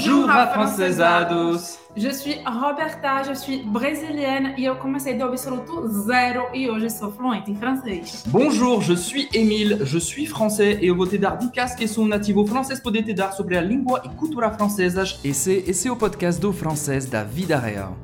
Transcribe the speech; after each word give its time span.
Bonjour, 0.00 0.30
afrancesados! 0.30 1.78
Je 1.94 2.08
suis 2.08 2.36
Roberta, 2.46 3.22
je 3.22 3.34
suis 3.34 3.58
brésilienne 3.58 4.54
e 4.56 4.64
eu 4.64 4.74
comecei 4.76 5.12
do 5.12 5.24
absoluto 5.24 5.86
zero 5.88 6.46
e 6.54 6.70
hoje 6.70 6.88
sou 6.88 7.12
fluente 7.12 7.50
em 7.50 7.54
francês. 7.54 8.24
Bonjour, 8.28 8.80
je 8.80 8.94
suis 8.94 9.28
Émile, 9.34 9.80
je 9.84 9.98
suis 9.98 10.24
français 10.24 10.78
e 10.80 10.86
eu 10.86 10.96
vou 10.96 11.06
te 11.06 11.18
dar 11.18 11.36
dicas 11.36 11.74
que 11.74 11.86
sou 11.86 12.06
nativo 12.06 12.46
francês 12.46 12.80
poder 12.80 13.02
te 13.02 13.12
dar 13.12 13.32
sobre 13.32 13.58
a 13.58 13.60
língua 13.60 14.00
e 14.02 14.08
cultura 14.16 14.50
francesas. 14.50 15.20
Esse, 15.22 15.64
esse 15.66 15.86
é 15.86 15.92
o 15.92 15.96
podcast 15.96 16.40
do 16.40 16.50
francês 16.50 17.04
da 17.04 17.22
vida 17.22 17.58
real. 17.58 17.94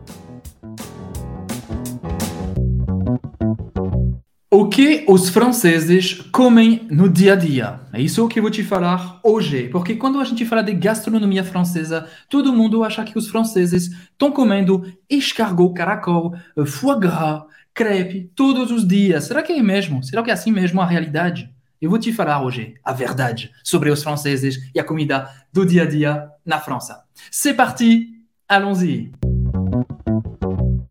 O 4.57 4.71
que 4.71 5.05
os 5.07 5.29
franceses 5.29 6.15
comem 6.33 6.89
no 6.91 7.11
dia 7.11 7.35
a 7.35 7.37
dia? 7.37 7.81
É 7.93 8.01
isso 8.01 8.27
que 8.27 8.39
eu 8.39 8.43
vou 8.43 8.51
te 8.51 8.65
falar 8.65 9.21
hoje, 9.23 9.69
porque 9.69 9.97
quando 9.97 10.19
a 10.19 10.25
gente 10.25 10.47
fala 10.47 10.63
de 10.63 10.73
gastronomia 10.73 11.45
francesa, 11.45 12.09
todo 12.27 12.55
mundo 12.55 12.83
acha 12.83 13.05
que 13.05 13.19
os 13.19 13.29
franceses 13.29 13.91
estão 13.91 14.33
comendo 14.33 14.91
escargot, 15.11 15.75
caracol, 15.75 16.35
foie 16.65 16.99
gras, 16.99 17.43
crepe 17.75 18.33
todos 18.35 18.71
os 18.71 18.89
dias. 18.89 19.25
Será 19.25 19.43
que 19.43 19.53
é 19.53 19.63
mesmo? 19.63 20.03
Será 20.03 20.23
que 20.23 20.31
é 20.31 20.33
assim 20.33 20.51
mesmo 20.51 20.81
a 20.81 20.87
realidade? 20.87 21.51
Eu 21.79 21.91
vou 21.91 21.99
te 21.99 22.11
falar 22.11 22.43
hoje 22.43 22.77
a 22.83 22.95
verdade 22.95 23.51
sobre 23.63 23.91
os 23.91 24.03
franceses 24.03 24.57
e 24.75 24.81
a 24.81 24.85
comida 24.85 25.29
do 25.53 25.67
dia 25.67 25.83
a 25.83 25.87
dia 25.87 26.31
na 26.47 26.59
França. 26.59 27.05
C'est 27.31 27.55
parti, 27.55 28.09
allons-y. 28.49 29.13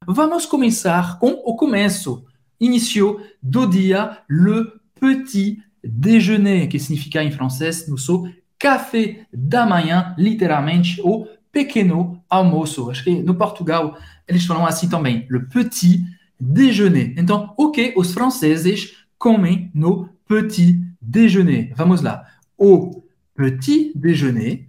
Vamos 0.05 0.45
começar 0.45 1.17
com 1.17 1.31
o 1.43 1.55
começo 1.55 2.23
initiaux 2.59 3.19
do 3.41 3.65
dia, 3.65 4.19
le 4.27 4.79
petit 4.99 5.61
déjeuner, 5.83 6.67
que 6.67 6.79
significa 6.79 7.23
em 7.23 7.31
francês, 7.31 7.87
no 7.87 7.97
seu 7.97 8.27
café 8.57 9.25
da 9.33 9.65
manhã, 9.65 10.15
literalmente, 10.17 11.01
o 11.03 11.27
pequeno 11.51 12.21
almoço. 12.29 12.89
Acho 12.89 13.03
que 13.03 13.21
no 13.21 13.35
Portugal 13.35 13.97
eles 14.27 14.45
falam 14.45 14.65
assim 14.65 14.89
também, 14.89 15.25
le 15.29 15.41
petit 15.47 16.03
déjeuner. 16.39 17.13
Então, 17.17 17.53
o 17.57 17.71
que 17.71 17.93
os 17.95 18.13
franceses 18.13 18.95
comem 19.17 19.71
no 19.73 20.09
petit 20.27 20.81
déjeuner? 21.01 21.71
Vamos 21.75 22.01
lá. 22.01 22.25
Au 22.57 23.03
petit 23.35 23.91
déjeuner, 23.95 24.67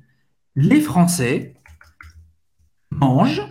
les 0.55 0.81
Français 0.81 1.55
mangent, 2.91 3.43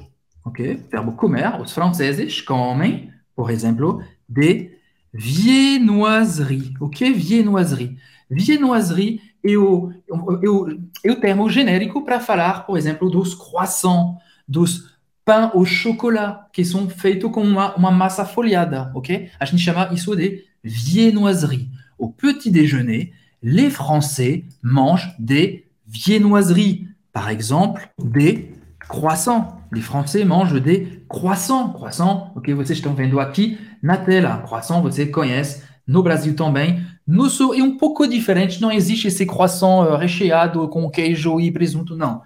ok, 0.44 0.82
verbo 0.92 1.14
comer, 1.14 1.60
os 1.60 1.72
franceses 1.72 2.42
comem, 2.42 3.12
por 3.36 3.50
exemplo, 3.50 4.04
des 4.28 4.72
viennoiseries. 5.14 6.74
Ok? 6.80 7.02
Viennoiserie. 7.16 7.98
Viennoiserie 8.30 9.22
é 9.44 9.58
o, 9.58 9.92
é 10.10 10.50
o, 10.50 10.80
é 11.04 11.12
o 11.12 11.20
termo 11.20 11.50
genérico 11.50 12.04
para 12.04 12.20
por 12.60 13.12
dos 13.12 13.36
croissants, 13.36 14.18
dos 14.48 14.96
pães 15.24 15.52
au 15.54 15.66
chocolat, 15.66 16.48
que 16.52 16.64
são 16.64 16.90
feitos 16.90 17.32
com 17.32 17.42
uma, 17.42 17.76
uma 17.76 17.92
massa 17.92 18.26
folhada. 18.26 18.92
Ok? 18.94 19.30
A 19.40 19.46
gente 19.46 19.62
chama 19.62 19.90
isso 19.94 20.16
de 20.16 20.44
viennoiserie. 20.64 21.70
Au 21.98 22.10
petit 22.10 22.52
déjeuner, 22.52 23.14
les 23.42 23.70
Français 23.70 24.44
mangent 24.62 25.16
des 25.20 25.68
viennoiseries. 25.88 26.88
Par 27.14 27.30
exemple, 27.30 27.90
des 28.04 28.52
croissants. 28.80 29.62
Les 29.76 29.82
Français 29.82 30.24
mangent 30.24 30.62
des 30.62 31.04
croissants. 31.10 31.74
Croissants, 31.74 32.32
ok, 32.34 32.54
vocês 32.54 32.78
estão 32.78 32.96
vendo 32.96 33.20
aqui 33.20 33.58
na 33.84 33.98
tela. 33.98 34.38
Croissant, 34.38 34.82
você 34.82 35.06
conhece. 35.06 35.64
No 35.86 36.02
Brasil 36.02 36.34
também. 36.34 36.82
No 37.06 37.30
Sul 37.30 37.54
é 37.54 37.62
um 37.62 37.78
pouco 37.78 38.08
diferente. 38.08 38.62
Não 38.62 38.72
existe 38.72 39.10
esse 39.10 39.26
croissant 39.26 39.86
uh, 39.86 39.98
recheado 39.98 40.66
com 40.70 40.90
queijo 40.90 41.42
e 41.42 41.52
presunto, 41.52 41.98
não. 41.98 42.22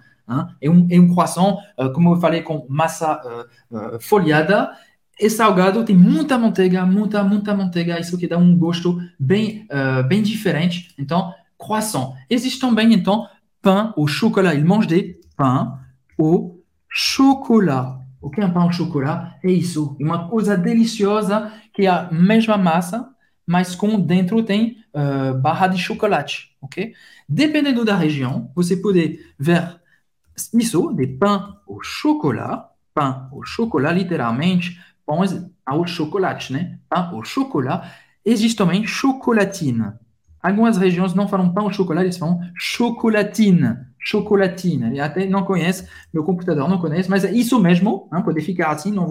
Hein? 0.62 0.86
É, 0.90 1.06
croissant, 1.12 1.56
uh, 1.76 1.92
como 1.92 2.14
eu 2.14 2.20
falei, 2.20 2.42
com 2.42 2.64
massa 2.68 3.20
uh, 3.70 4.00
folhada. 4.00 4.70
É 5.20 5.28
salgado, 5.28 5.84
tem 5.84 5.96
muita 5.96 6.38
manteiga, 6.38 6.86
muita, 6.86 7.24
muita 7.24 7.52
manteiga. 7.52 7.98
Isso 7.98 8.16
que 8.16 8.28
dá 8.28 8.38
um 8.38 8.56
gosto 8.56 8.98
bem, 9.18 9.66
bem 10.08 10.22
diferente. 10.22 10.94
Então, 10.98 11.34
croissant. 11.58 12.14
Existe 12.30 12.58
também, 12.58 12.94
então, 12.94 13.26
pain 13.60 13.92
au 13.98 14.06
chocolat. 14.06 14.54
Il 14.54 14.64
mange 14.64 14.86
des 14.86 15.18
pains 15.36 15.78
au 16.16 16.59
chocolat. 16.90 18.00
O 18.20 18.28
que 18.28 18.40
é 18.40 18.46
um 18.46 18.52
pão 18.52 18.68
de 18.68 18.76
chocolate? 18.76 19.38
É 19.42 19.50
isso. 19.50 19.96
É 19.98 20.04
uma 20.04 20.28
coisa 20.28 20.56
deliciosa 20.56 21.52
que 21.72 21.86
é 21.86 21.88
a 21.88 22.10
mesma 22.10 22.58
massa, 22.58 23.08
mas 23.46 23.74
com 23.74 23.98
dentro 23.98 24.42
tem 24.42 24.76
uh, 24.94 25.38
barra 25.40 25.68
de 25.68 25.78
chocolate, 25.78 26.54
ok? 26.60 26.92
Dependendo 27.28 27.84
da 27.84 27.96
região, 27.96 28.50
você 28.54 28.76
pode 28.76 29.20
ver 29.38 29.80
isso, 30.52 30.92
de 30.94 31.06
pão 31.06 31.56
au 31.68 31.82
chocolat, 31.82 32.68
pão 32.94 33.28
au 33.32 33.44
chocolat, 33.44 33.94
literalmente, 33.94 34.78
pães 35.06 35.44
ao 35.64 35.86
chocolate, 35.86 36.52
né? 36.52 36.78
Pão 36.88 37.16
au 37.16 37.24
chocolat. 37.24 37.90
Existe 38.24 38.56
também 38.56 38.86
chocolatina. 38.86 39.98
Algumas 40.42 40.76
regiões 40.76 41.14
não 41.14 41.28
falam 41.28 41.52
pão 41.52 41.64
au 41.64 41.72
chocolat, 41.72 42.04
eles 42.04 42.18
falam 42.18 42.40
chocolatina 42.54 43.89
chocolatine. 44.00 44.90
Não 45.28 45.44
conhece, 45.44 45.86
meu 46.12 46.24
computador 46.24 46.68
não 46.68 46.78
conhece, 46.78 47.08
mas 47.08 47.24
é 47.24 47.30
isso 47.30 47.60
mesmo, 47.60 48.08
hein, 48.12 48.22
pode 48.22 48.40
ficar 48.40 48.70
assim, 48.70 48.90
não 48.90 49.06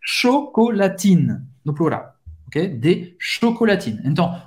chocolatine, 0.00 1.40
no 1.64 1.74
plural. 1.74 2.14
ok? 2.46 2.68
Des 2.68 3.14
chocolatines. 3.18 4.00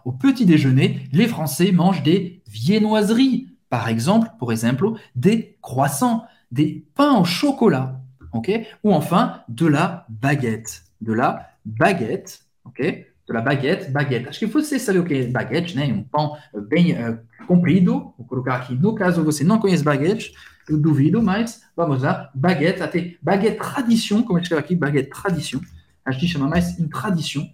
Au 0.06 0.14
petit 0.14 0.46
déjeuner, 0.46 1.10
les 1.12 1.28
Français 1.28 1.72
mangent 1.72 2.04
des 2.04 2.42
viennoiseries. 2.48 3.50
Par 3.70 3.90
exemple, 3.90 4.30
pour 4.40 4.52
exemple, 4.52 4.94
des 5.16 5.58
croissants, 5.62 6.24
des 6.52 6.86
pains 6.96 7.18
au 7.20 7.26
chocolat. 7.26 8.00
ok? 8.32 8.50
Ou 8.84 8.94
enfin, 8.94 9.42
de 9.50 9.68
la 9.68 10.06
baguette. 10.10 10.84
De 11.02 11.14
la 11.14 11.50
baguette. 11.66 12.46
ok? 12.66 13.06
De 13.28 13.34
la 13.34 13.42
baguette, 13.42 13.92
baguette. 13.92 14.30
Acho 14.30 14.40
que 14.40 14.46
você 14.46 14.80
sabe 14.80 15.00
o 15.00 15.04
que 15.04 15.14
é 15.14 15.28
baguette, 15.28 15.76
né? 15.76 15.86
Um 15.86 16.04
pão 16.04 16.38
bem 16.70 16.94
uh, 16.94 17.20
comprido, 17.46 18.14
vou 18.18 18.26
colocar 18.26 18.56
aqui, 18.56 18.74
no 18.76 18.96
caso 18.96 19.24
você 19.24 19.44
não 19.44 19.60
conhece 19.60 19.84
baguete, 19.84 20.34
eu 20.70 20.78
duvido, 20.78 21.22
mas 21.22 21.62
vamos 21.76 22.04
lá, 22.04 22.30
baguete, 22.36 22.84
até 22.84 23.16
baguete 23.22 23.58
tradition, 23.58 24.24
como 24.24 24.38
eu 24.38 24.44
escrevo 24.44 24.60
aqui, 24.60 24.76
baguete 24.76 25.10
tradition, 25.10 25.60
a 26.06 26.12
gente 26.12 26.28
chama 26.28 26.48
mais 26.48 26.80
em 26.80 26.88
tradition, 26.88 27.46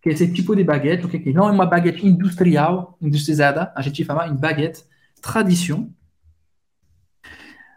que 0.00 0.08
é 0.08 0.12
esse 0.12 0.32
tipo 0.32 0.54
de 0.56 0.64
baguete, 0.64 1.04
okay, 1.04 1.20
que 1.20 1.32
não 1.32 1.48
é 1.48 1.52
uma 1.52 1.66
baguete 1.66 2.06
industrial, 2.06 2.96
industrializada, 3.00 3.72
a 3.74 3.82
gente 3.82 4.04
chama 4.04 4.26
em 4.26 4.36
baguete 4.36 4.82
tradition. 5.20 5.88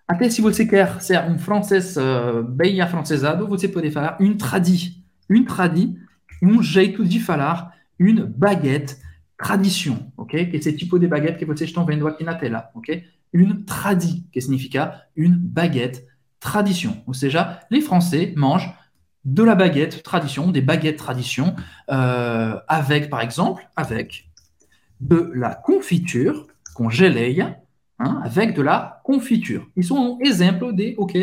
Até 0.07 0.29
se 0.29 0.41
você 0.41 0.65
quer 0.65 1.01
ser 1.01 1.19
um 1.23 1.37
francês 1.37 1.95
uh, 1.97 2.43
bem 2.43 2.81
afrancesado, 2.81 3.47
você 3.47 3.67
pode 3.67 3.89
falar 3.89 4.17
um 4.19 4.35
tradi. 4.35 5.03
Um 5.29 5.43
tradi, 5.43 5.97
um 6.43 6.61
jeito 6.61 7.03
de 7.05 7.19
falar, 7.19 7.73
une 7.99 8.25
baguette 8.25 8.99
tradition, 9.37 10.11
ok? 10.17 10.49
Que 10.49 10.57
esse 10.57 10.73
tipo 10.73 10.99
de 10.99 11.07
baguette 11.07 11.37
que 11.37 11.45
vocês 11.45 11.69
estão 11.69 11.85
vendo 11.85 12.07
aqui 12.07 12.23
na 12.23 12.35
tela, 12.35 12.69
ok? 12.75 13.03
Une 13.33 13.63
tradi, 13.63 14.25
que 14.31 14.39
significa 14.41 15.03
une 15.15 15.35
baguette 15.35 16.05
tradition. 16.39 17.01
Ou 17.07 17.13
seja, 17.13 17.61
les 17.71 17.81
Français 17.81 18.33
mangent 18.35 18.71
de 19.25 19.43
la 19.43 19.55
baguette 19.55 20.03
tradition, 20.03 20.51
des 20.51 20.61
baguettes 20.61 20.97
tradition, 20.97 21.55
euh, 21.89 22.59
avec, 22.67 23.09
par 23.09 23.21
exemple, 23.21 23.67
avec 23.75 24.29
de 24.99 25.31
la 25.33 25.55
confiture 25.55 26.47
qu'on 26.75 26.89
geleia, 26.89 27.57
hein, 27.99 28.21
avec 28.23 28.53
de 28.53 28.61
la 28.61 29.01
confiture. 29.03 29.67
Ils 29.75 29.83
sont 29.83 30.17
un 30.21 30.25
exemple 30.25 30.75
de, 30.75 30.93
ok, 30.97 31.15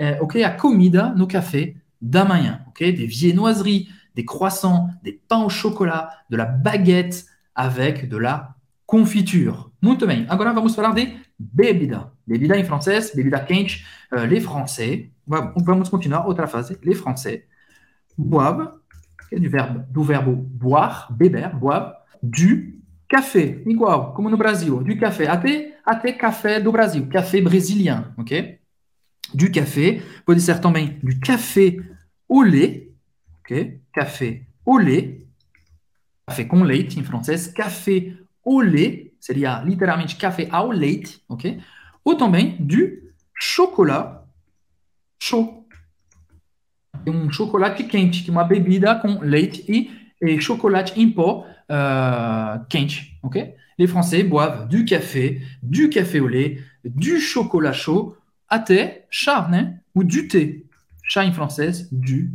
euh, 0.00 0.14
ok, 0.20 0.36
a 0.36 0.50
comida 0.50 1.12
no 1.16 1.26
café 1.26 1.76
da 2.00 2.24
manhã, 2.24 2.60
ok? 2.68 2.78
Des 2.78 3.06
viennoiseries, 3.06 3.88
des 4.18 4.24
croissants, 4.24 4.88
des 5.04 5.12
pains 5.12 5.44
au 5.44 5.48
chocolat, 5.48 6.10
de 6.28 6.36
la 6.36 6.44
baguette, 6.44 7.24
avec 7.54 8.08
de 8.08 8.16
la 8.16 8.56
confiture. 8.84 9.70
Muito 9.80 10.08
bem. 10.08 10.26
Agora 10.28 10.52
vamos 10.52 10.74
falar 10.74 10.92
de 10.92 11.06
bebida. 11.38 12.12
Bebida 12.26 12.58
em 12.58 12.64
francês, 12.64 13.12
bebida 13.14 13.38
quente. 13.38 13.86
Uh, 14.12 14.26
les 14.26 14.40
Français, 14.40 15.12
vamos 15.24 15.88
continuar 15.88 16.26
outra 16.26 16.48
fase. 16.48 16.76
Les 16.82 16.96
Français 16.96 17.46
boivent, 18.16 18.72
que 19.28 19.36
é 19.36 19.38
do 19.38 20.02
do 20.02 20.34
boire, 20.34 21.06
beber, 21.12 21.54
boivent, 21.56 21.94
du 22.20 22.80
café. 23.08 23.62
Igual, 23.66 24.14
como 24.14 24.28
no 24.28 24.36
Brasil, 24.36 24.82
du 24.82 24.98
café. 24.98 25.28
Até, 25.28 25.76
até 25.86 26.12
café 26.12 26.60
do 26.60 26.72
Brasil, 26.72 27.06
café 27.08 27.40
brésilien, 27.40 28.12
ok? 28.16 28.58
Du 29.32 29.52
café, 29.52 30.02
pode 30.26 30.40
ser 30.40 30.60
também 30.60 30.98
du 31.04 31.20
café 31.20 31.76
au 32.28 32.42
lait, 32.42 32.88
Café 33.92 34.46
au 34.64 34.78
lait, 34.78 35.26
café 36.26 36.46
com 36.46 36.62
leite 36.62 36.98
em 36.98 37.02
francês, 37.02 37.48
café 37.54 38.14
au 38.44 38.60
lait, 38.60 39.14
seria 39.18 39.62
literalmente 39.64 40.16
café 40.16 40.48
ao 40.50 40.70
leite, 40.70 41.22
ok? 41.28 41.58
Ou 42.04 42.14
também 42.14 42.56
du 42.60 43.14
chocolat 43.34 44.24
chaud. 45.18 45.64
Um 47.06 47.30
chocolate 47.30 47.84
quente, 47.84 48.22
que 48.22 48.30
é 48.30 48.32
uma 48.32 48.44
bebida 48.44 48.94
com 48.96 49.20
leite 49.20 49.64
e, 49.68 49.90
e 50.20 50.40
chocolate 50.40 51.00
em 51.00 51.10
pó 51.10 51.46
uh, 51.46 52.64
quente, 52.68 53.18
ok? 53.22 53.54
Les 53.78 53.86
Français 53.86 54.24
boivent 54.24 54.68
du 54.68 54.84
café, 54.84 55.40
du 55.62 55.88
café 55.88 56.20
au 56.20 56.28
lait, 56.28 56.62
du 56.84 57.20
chocolat 57.20 57.72
chaud 57.72 58.16
até, 58.48 59.06
chá, 59.10 59.46
né? 59.48 59.80
O 59.94 60.02
du 60.02 60.26
thé. 60.28 60.64
Chá 61.04 61.24
em 61.24 61.32
francês, 61.32 61.88
du 61.90 62.30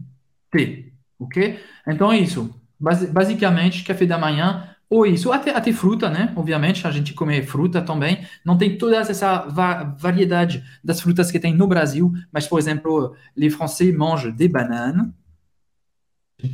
thé. 0.52 0.93
Ok? 1.24 1.60
Então 1.88 2.12
é 2.12 2.18
isso. 2.18 2.54
Basi 2.80 3.08
basicamente, 3.08 3.84
café 3.84 4.06
da 4.06 4.18
manhã 4.18 4.74
ou 4.94 5.08
isso, 5.08 5.32
até, 5.32 5.50
até 5.50 5.74
fruta, 5.74 6.08
né? 6.08 6.32
Obviamente, 6.36 6.86
a 6.86 6.92
gente 6.92 7.16
come 7.16 7.42
fruta 7.42 7.82
também. 7.82 8.28
Não 8.46 8.56
tem 8.56 8.78
toda 8.78 8.98
essa 8.98 9.40
va 9.48 9.84
variedade 9.98 10.64
das 10.84 11.02
frutas 11.02 11.32
que 11.32 11.40
tem 11.40 11.52
no 11.52 11.66
Brasil, 11.66 12.14
mas, 12.32 12.46
por 12.48 12.60
exemplo, 12.60 13.16
les 13.36 13.52
Français 13.52 13.92
mangent 13.92 14.32
des 14.32 14.48
bananes. 14.48 15.08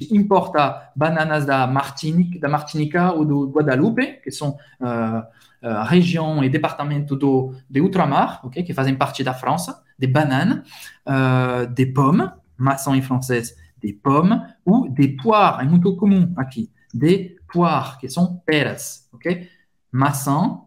Importa 0.09 0.89
bananas 0.95 1.45
da 1.45 1.67
Martinique, 1.67 2.39
da 2.39 2.47
Martinica 2.47 3.11
ou 3.11 3.25
do 3.25 3.49
Guadalupe, 3.49 4.21
que 4.23 4.31
são 4.31 4.57
uh, 4.79 5.19
uh, 5.61 5.83
região 5.83 6.41
e 6.41 6.47
departamento 6.49 7.17
do, 7.17 7.53
de 7.69 7.81
ultramar, 7.81 8.39
ok? 8.45 8.63
que 8.63 8.73
fazem 8.73 8.95
parte 8.95 9.21
da 9.21 9.33
França, 9.33 9.83
des 9.97 10.09
bananes, 10.09 10.59
uh, 11.05 11.67
des 11.73 11.87
pommes, 11.87 12.29
maçã 12.55 12.95
em 12.95 13.01
francês, 13.01 13.53
des 13.81 13.93
pommes, 13.93 14.39
ou 14.69 14.89
des 14.89 15.09
poires, 15.09 15.59
é 15.61 15.65
muito 15.65 15.95
comum 15.95 16.33
aqui, 16.37 16.69
des 16.93 17.37
poires, 17.51 17.97
qui 17.97 18.09
sont 18.09 18.41
peras, 18.45 19.09
ok? 19.13 19.47
Maçã, 19.91 20.61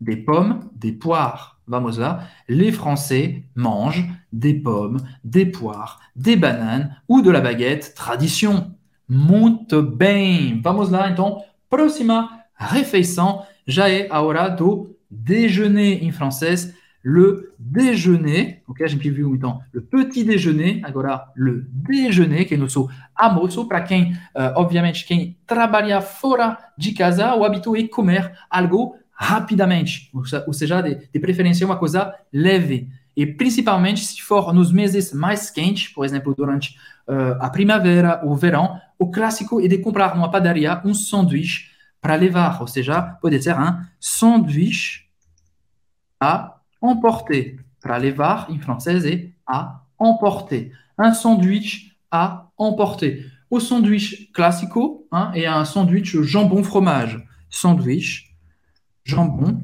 des 0.00 0.16
pommes, 0.16 0.70
des 0.74 0.92
poires. 0.92 1.60
Vamos 1.66 1.98
là. 1.98 2.24
Les 2.48 2.72
Français 2.72 3.44
mangent 3.54 4.08
des 4.32 4.54
pommes, 4.54 4.98
des 5.24 5.46
poires, 5.46 6.00
des 6.16 6.36
bananes 6.36 6.96
ou 7.08 7.22
de 7.22 7.30
la 7.30 7.40
baguette. 7.40 7.94
Tradition. 7.94 8.74
Muito 9.08 9.82
bem. 9.82 10.60
Vamos 10.62 10.90
lá, 10.90 11.10
então. 11.10 11.42
Próxima 11.70 12.30
refeição 12.56 13.42
já 13.66 13.88
é 13.88 14.08
a 14.10 14.20
hora 14.20 14.56
déjeuner 15.10 16.02
em 16.02 16.10
francês. 16.10 16.74
Le 17.02 17.52
déjeuner, 17.58 18.62
ok, 18.68 18.86
j'ai 18.86 18.96
vu 18.96 19.26
então 19.34 19.60
le 19.72 19.80
petit 19.80 20.24
déjeuner, 20.24 20.80
agora 20.84 21.32
le 21.34 21.66
déjeuner, 21.68 22.44
que 22.44 22.54
é 22.54 22.56
nosso 22.56 22.88
almoço, 23.14 23.66
para 23.66 23.80
quem, 23.80 24.16
obviamente, 24.54 25.04
quem 25.04 25.36
trabalha 25.44 26.00
fora 26.00 26.56
de 26.78 26.92
casa, 26.92 27.34
o 27.34 27.44
hábito 27.44 27.74
é 27.74 27.88
comer 27.88 28.32
algo 28.48 28.96
rapidamente, 29.12 30.10
ou 30.46 30.52
seja, 30.52 30.80
de, 30.80 31.08
de 31.12 31.20
preferência 31.20 31.66
uma 31.66 31.76
coisa 31.76 32.14
leve. 32.32 32.88
E 33.16 33.26
principalmente 33.26 34.04
se 34.04 34.22
for 34.22 34.52
nos 34.52 34.72
meses 34.72 35.12
mais 35.12 35.50
quentes, 35.50 35.88
por 35.88 36.04
exemplo, 36.04 36.34
durante 36.34 36.76
uh, 37.06 37.36
a 37.40 37.50
primavera 37.50 38.20
ou 38.24 38.34
verão, 38.34 38.80
o 38.98 39.10
clássico 39.10 39.60
é 39.60 39.68
de 39.68 39.78
comprar 39.78 40.14
numa 40.14 40.30
padaria 40.30 40.80
um 40.84 40.94
sanduíche 40.94 41.70
para 42.00 42.14
levar, 42.16 42.60
ou 42.60 42.66
seja, 42.66 43.02
pode 43.20 43.40
ser 43.42 43.54
um 43.56 43.80
sanduíche 44.00 45.04
a 46.18 46.51
emporter. 46.82 47.60
Para 47.80 47.96
levar, 47.96 48.46
em 48.50 48.58
francês, 48.58 49.04
é 49.04 49.28
a 49.46 49.82
emporter. 50.00 50.72
Un 50.98 51.12
sandwich 51.14 51.96
à 52.10 52.48
emporter. 52.58 53.30
Au 53.50 53.60
sandwich 53.60 54.30
classico 54.32 55.06
hein, 55.12 55.30
et 55.34 55.46
un 55.46 55.64
sandwich 55.64 56.16
jambon 56.22 56.64
fromage. 56.64 57.22
Sandwich, 57.50 58.34
jambon, 59.04 59.62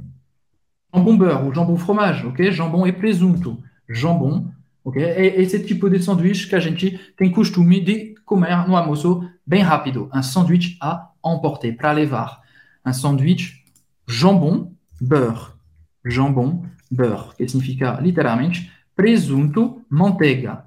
jambon 0.93 1.17
beurre 1.17 1.47
ou 1.47 1.55
jambon 1.55 1.77
fromage, 1.79 2.27
ok? 2.27 2.51
Jambon 2.51 2.87
e 2.87 2.93
presunto. 2.93 3.63
Jambon, 3.89 4.51
ok? 4.85 5.01
E 5.01 5.41
esse 5.41 5.61
tipo 5.61 5.89
de 5.89 6.03
sanduíche 6.03 6.47
que 6.49 6.61
gente 6.61 7.01
tem 7.17 7.31
costume 7.31 7.81
de 7.81 8.15
comer 8.27 8.69
no 8.69 8.77
almoço 8.77 9.27
bem 9.47 9.63
rápido. 9.63 10.11
Un 10.13 10.23
sandwich 10.23 10.77
à 10.83 11.11
emporter, 11.25 11.75
para 11.75 11.93
levar. 11.93 12.43
Un 12.85 12.93
sandwich 12.93 13.65
jambon, 14.07 14.75
beurre. 15.01 15.57
Jambon, 16.05 16.63
beurre, 16.91 17.35
que 17.37 17.49
significa 17.49 17.99
literalmente 18.01 18.73
presunto, 18.95 19.83
manteiga. 19.89 20.65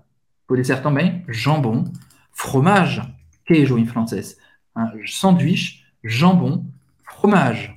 Pode 0.48 0.66
ser 0.66 0.82
também 0.82 1.26
jambon, 1.30 1.92
fromage, 2.32 3.02
queijo 3.46 3.78
em 3.78 3.86
francês. 3.86 4.38
Un 4.76 5.06
sanduíche, 5.08 5.84
jambon, 6.04 6.66
fromage. 7.04 7.74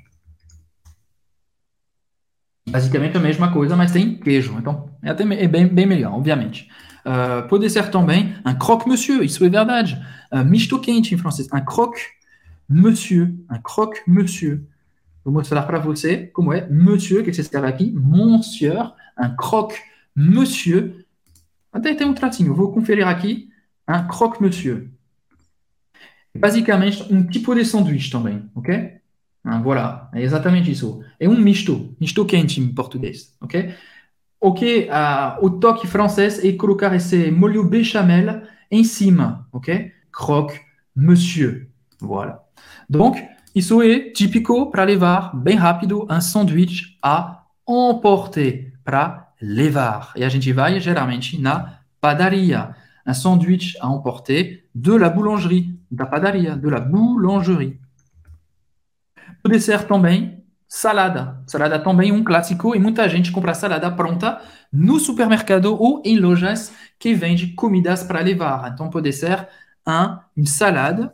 Basicamente 2.68 3.16
a 3.16 3.20
mesma 3.20 3.52
coisa, 3.52 3.76
mas 3.76 3.92
tem 3.92 4.16
queijo. 4.16 4.56
Então 4.58 4.88
é, 5.02 5.10
até, 5.10 5.24
é 5.24 5.48
bem, 5.48 5.66
bem 5.66 5.86
melhor, 5.86 6.14
obviamente. 6.14 6.68
Uh, 7.04 7.46
pode 7.48 7.68
ser 7.68 7.90
também 7.90 8.34
un 8.46 8.54
croque-monsieur, 8.54 9.22
isso 9.22 9.44
é 9.44 9.48
verdade. 9.48 10.00
Uh, 10.32 10.44
misto 10.44 10.80
quente 10.80 11.14
em 11.14 11.18
francês. 11.18 11.48
Un 11.52 11.60
croque-monsieur. 11.60 13.34
Un 13.50 13.58
croque-monsieur. 13.62 14.62
Vou 15.24 15.32
mostrar 15.32 15.62
para 15.62 15.78
você 15.78 16.26
como 16.26 16.52
é 16.52 16.68
monsieur, 16.68 17.24
que 17.24 17.32
se 17.32 17.40
escreve 17.40 17.66
aqui, 17.66 17.90
monsieur, 17.92 18.92
un 19.18 19.34
croque-monsieur. 19.36 21.06
Até 21.72 21.94
tem 21.94 22.06
um 22.06 22.12
tracinho, 22.12 22.54
vou 22.54 22.70
conferir 22.72 23.08
aqui, 23.08 23.48
un 23.88 24.06
croque-monsieur. 24.06 24.90
Basicamente, 26.36 27.10
um 27.10 27.26
tipo 27.26 27.54
de 27.54 27.64
sanduíche 27.64 28.10
também, 28.10 28.50
ok? 28.54 28.98
Ah, 29.44 29.60
voilà, 29.60 30.10
é 30.12 30.22
exatamente 30.22 30.70
isso. 30.70 31.02
É 31.18 31.28
um 31.28 31.38
misto, 31.38 31.96
misto 32.00 32.24
quente 32.26 32.60
em 32.60 32.74
português, 32.74 33.34
ok? 33.40 33.74
Ok, 34.40 34.88
uh, 34.90 35.44
o 35.44 35.50
toque 35.58 35.86
francês 35.86 36.44
é 36.44 36.52
colocar 36.52 36.94
esse 36.94 37.30
molho 37.30 37.64
bechamel 37.64 38.42
em 38.70 38.84
cima, 38.84 39.48
ok? 39.52 39.90
Croque-monsieur, 40.12 41.68
voilà. 41.98 42.42
Donc, 42.88 43.16
Isso 43.54 43.80
é 43.82 44.10
típico 44.10 44.70
para 44.70 44.82
levar 44.82 45.34
bem 45.36 45.56
rápido 45.56 46.08
um 46.10 46.20
sanduíche 46.20 46.98
a 47.00 47.44
emporter, 47.68 48.72
para 48.82 49.32
levar. 49.40 50.12
E 50.16 50.24
a 50.24 50.28
gente 50.28 50.52
vai 50.52 50.80
geralmente 50.80 51.40
na 51.40 51.78
padaria. 52.00 52.74
Un 53.06 53.12
sandwich 53.12 53.76
à 53.80 53.86
emporter 53.86 54.66
de 54.74 54.98
la 54.98 55.10
boulangerie, 55.10 55.78
da 55.90 56.06
padaria, 56.06 56.56
de 56.56 56.70
la 56.70 56.80
boulangerie. 56.80 57.78
O 59.44 59.48
dessert 59.48 59.86
também, 59.86 60.42
salada. 60.66 61.42
Salada 61.46 61.78
também 61.78 62.10
um 62.10 62.24
clássico 62.24 62.74
e 62.74 62.78
muita 62.80 63.06
gente 63.08 63.30
compra 63.30 63.52
salada 63.52 63.90
pronta 63.92 64.40
no 64.72 64.98
supermercado 64.98 65.76
ou 65.78 66.02
em 66.04 66.18
lojas 66.18 66.74
que 66.98 67.12
vende 67.14 67.48
comidas 67.48 68.02
para 68.02 68.20
levar. 68.20 68.72
Então 68.72 68.88
pode 68.88 69.12
ser 69.12 69.46
un, 69.86 70.18
une 70.34 70.46
salade 70.46 71.10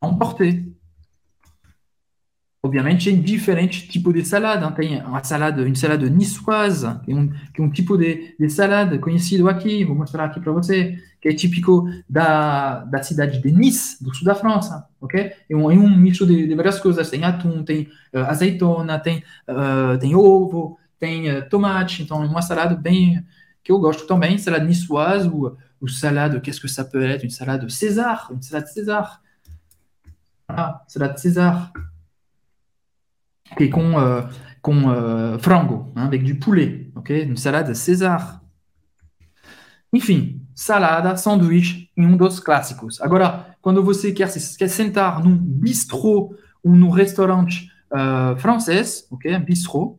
à 0.00 0.06
emporter. 0.06 0.72
Obviamente 2.64 3.10
tem 3.10 3.20
diferentes 3.20 3.82
tipos 3.82 4.14
de 4.14 4.24
salada. 4.24 4.70
Tem 4.72 4.98
uma 5.02 5.22
salada, 5.22 5.62
uma 5.62 5.74
salada 5.74 6.08
niçoise, 6.08 6.86
que 7.04 7.12
é 7.12 7.14
um, 7.14 7.28
que 7.28 7.60
é 7.60 7.62
um 7.62 7.68
de, 7.68 8.34
de 8.40 8.48
salada 8.48 8.98
conhecido 8.98 9.50
aqui, 9.50 9.84
vou 9.84 9.94
mostrar 9.94 10.24
aqui 10.24 10.40
para 10.40 10.50
você, 10.50 10.96
que 11.20 11.28
é 11.28 11.34
típico 11.34 11.86
da, 12.08 12.84
da 12.86 13.02
cidade 13.02 13.42
de 13.42 13.52
Nice, 13.52 14.02
do 14.02 14.14
sul 14.14 14.24
da 14.24 14.34
França, 14.34 14.88
ok? 14.98 15.30
É 15.50 15.54
um, 15.54 15.70
é 15.70 15.74
um 15.74 15.94
misto 15.94 16.26
de, 16.26 16.46
de 16.46 16.54
várias 16.54 16.80
coisas. 16.80 17.10
Tem 17.10 17.22
atum, 17.22 17.62
tem 17.62 17.82
uh, 18.14 18.20
azeitona, 18.30 18.98
tem, 18.98 19.22
uh, 19.46 19.98
tem 19.98 20.16
ovo, 20.16 20.78
tem 20.98 21.30
uh, 21.36 21.46
tomate. 21.50 22.02
Então 22.02 22.24
é 22.24 22.26
uma 22.26 22.40
salada 22.40 22.74
bem 22.74 23.22
que 23.62 23.72
eu 23.72 23.78
gosto 23.78 24.06
também, 24.06 24.38
salade 24.38 24.64
niçoise 24.64 25.28
ou, 25.28 25.54
ou 25.82 25.86
salade, 25.86 26.40
qu'est-ce 26.40 26.62
que 26.62 26.68
ça 26.68 26.82
peut 26.82 27.04
être? 27.04 27.24
Une 27.24 27.30
salade 27.30 27.70
César, 27.70 28.30
une 28.30 28.40
salade 28.40 28.68
César. 28.68 29.20
Ah, 30.48 30.82
salade 30.88 31.20
César 31.20 31.70
com, 33.70 33.98
euh, 33.98 34.22
com 34.62 34.90
euh, 34.90 35.38
frango, 35.38 35.92
hein, 35.96 36.06
avec 36.06 36.22
du 36.22 36.36
poulet, 36.36 36.90
ok? 36.94 37.24
Une 37.24 37.36
salade 37.36 37.74
César. 37.74 38.40
Enfim, 39.92 40.40
salada, 40.54 41.16
sanduíche 41.16 41.90
um 41.96 42.16
dos 42.16 42.40
clássicos. 42.40 43.00
Agora, 43.00 43.56
quando 43.60 43.82
você 43.82 44.12
quer, 44.12 44.28
quer 44.58 44.68
sentar 44.68 45.22
num 45.22 45.36
bistrô 45.36 46.34
ou 46.62 46.72
num 46.74 46.90
restaurante 46.90 47.70
uh, 47.92 48.36
francês, 48.38 49.06
ok? 49.10 49.38
Bistrô, 49.38 49.98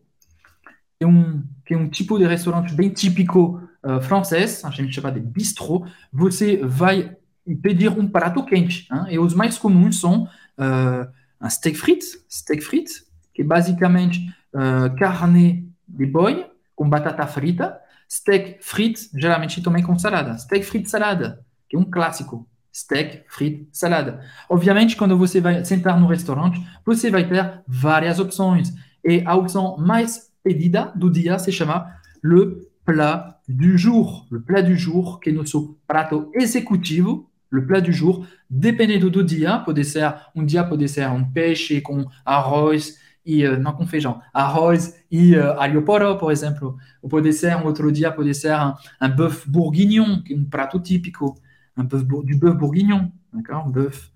que 0.98 1.04
é 1.04 1.08
um, 1.08 1.44
que 1.66 1.90
tipo 1.90 2.18
de 2.18 2.26
restaurante 2.26 2.74
bem 2.74 2.90
típico 2.90 3.62
uh, 3.84 4.02
francês, 4.02 4.64
a 4.66 4.70
gente 4.70 4.94
chama 4.94 5.12
de 5.12 5.20
bistrô, 5.20 5.86
você 6.12 6.58
vai 6.58 7.16
pedir 7.62 7.90
um 7.90 8.08
prato 8.08 8.44
quente. 8.44 8.88
Hein? 8.92 9.14
E 9.14 9.20
os 9.20 9.34
mais 9.34 9.58
comuns 9.58 10.00
são 10.00 10.24
uh, 10.24 11.50
steak 11.50 11.78
frites, 11.78 12.26
steak 12.30 12.62
frites, 12.62 13.05
que 13.36 13.42
é 13.42 13.46
basicamente 13.46 14.34
uh, 14.54 14.96
carne 14.98 15.70
de 15.86 16.06
boi 16.06 16.50
com 16.74 16.90
batata 16.90 17.28
frita, 17.28 17.78
steak 18.10 18.58
frito, 18.62 19.02
geralmente 19.14 19.62
também 19.62 19.84
com 19.84 20.00
salada. 20.00 20.38
Steak 20.38 20.66
frito 20.66 20.90
salada, 20.90 21.46
que 21.70 21.76
é 21.76 21.80
um 21.80 21.84
clássico. 21.84 22.48
Steak, 22.74 23.24
frito, 23.30 23.68
salada. 23.72 24.22
Obviamente, 24.50 24.98
quando 24.98 25.18
você 25.18 25.40
vai 25.40 25.64
sentar 25.64 26.00
no 26.00 26.08
restaurante, 26.08 26.62
você 26.86 27.10
vai 27.10 27.28
ter 27.28 27.62
várias 27.68 28.20
opções. 28.20 28.74
E 29.04 29.22
a 29.26 29.36
opção 29.36 29.78
mais 29.78 30.32
pedida 30.44 30.92
do 30.96 31.10
dia 31.10 31.40
se 31.40 31.52
chama 31.52 31.94
le 32.24 32.68
plat 32.86 33.38
du 33.48 33.78
jour. 33.78 34.28
Le 34.30 34.42
plat 34.42 34.66
du 34.66 34.76
jour, 34.76 35.20
que 35.20 35.30
é 35.30 35.34
nosso 35.34 35.78
prato 35.88 36.30
executivo, 36.34 37.30
le 37.50 37.62
plat 37.66 37.82
du 37.82 37.94
jour, 37.94 38.28
dependendo 38.50 39.10
do 39.10 39.24
dia, 39.24 39.58
pode 39.60 39.86
ser 39.86 40.14
um 40.36 40.46
dia 40.46 40.64
pode 40.64 40.88
ser 40.90 41.08
um 41.10 41.24
peixe 41.24 41.80
com 41.80 42.06
arroz 42.26 42.98
e 43.26 43.46
uh, 43.46 43.60
não 43.60 43.74
com 43.74 43.88
feijão, 43.88 44.22
arroz 44.34 44.96
e 45.10 45.36
uh, 45.36 45.60
alho 45.60 45.82
poró, 45.82 46.16
por 46.16 46.32
exemplo. 46.32 46.78
Ou 47.02 47.10
pode 47.10 47.34
ser, 47.34 47.56
um 47.58 47.66
outro 47.66 47.92
dia, 47.92 48.12
pode 48.12 48.34
ser 48.36 48.54
un, 48.54 48.76
un 49.02 49.10
bœuf 49.10 49.50
bourguignon, 49.50 50.22
que 50.22 50.34
é 50.34 50.38
um 50.38 50.46
prato 50.46 50.80
típico, 50.80 51.36
un 51.76 51.84
bœuf, 51.84 52.04
du 52.04 52.38
bœuf 52.38 52.56
bourguignon, 52.56 53.12
d'accord 53.34 53.70
Bœuf, 53.70 54.12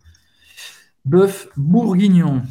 bœuf 1.04 1.50
bourguignon. 1.58 2.44